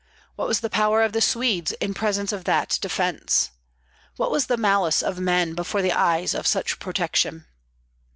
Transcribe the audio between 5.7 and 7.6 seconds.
the eyes of such protection?